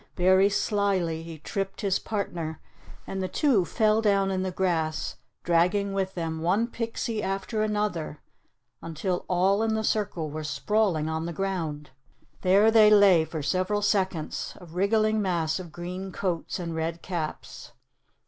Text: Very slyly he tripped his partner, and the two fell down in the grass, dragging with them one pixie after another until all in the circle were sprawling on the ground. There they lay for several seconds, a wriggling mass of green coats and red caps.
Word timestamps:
Very 0.17 0.49
slyly 0.49 1.21
he 1.21 1.37
tripped 1.37 1.81
his 1.81 1.99
partner, 1.99 2.59
and 3.05 3.21
the 3.21 3.27
two 3.27 3.65
fell 3.65 4.01
down 4.01 4.31
in 4.31 4.41
the 4.41 4.49
grass, 4.49 5.17
dragging 5.43 5.93
with 5.93 6.15
them 6.15 6.41
one 6.41 6.65
pixie 6.65 7.21
after 7.21 7.61
another 7.61 8.19
until 8.81 9.25
all 9.27 9.61
in 9.61 9.75
the 9.75 9.83
circle 9.83 10.31
were 10.31 10.43
sprawling 10.43 11.07
on 11.07 11.27
the 11.27 11.33
ground. 11.33 11.91
There 12.41 12.71
they 12.71 12.89
lay 12.89 13.25
for 13.25 13.43
several 13.43 13.83
seconds, 13.83 14.57
a 14.59 14.65
wriggling 14.65 15.21
mass 15.21 15.59
of 15.59 15.71
green 15.71 16.11
coats 16.11 16.57
and 16.57 16.73
red 16.73 17.03
caps. 17.03 17.73